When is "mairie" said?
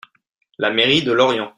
0.71-1.03